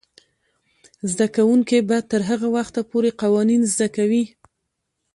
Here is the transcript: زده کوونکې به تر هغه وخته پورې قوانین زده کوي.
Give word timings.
زده 1.11 1.27
کوونکې 1.35 1.77
به 1.89 1.97
تر 2.11 2.21
هغه 2.29 2.47
وخته 2.57 2.81
پورې 2.91 3.09
قوانین 3.21 3.61
زده 3.73 3.87
کوي. 3.97 4.23